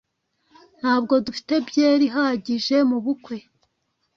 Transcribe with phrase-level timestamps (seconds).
[0.79, 3.35] Ntabwo dufite byeri ihagije mubukwe